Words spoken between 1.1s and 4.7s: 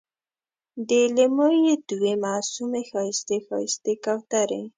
لېمو یې دوې معصومې ښایستې، ښایستې کوترې